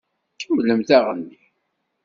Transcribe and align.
Kemmlemt 0.39 0.89
aɣenni! 0.97 1.41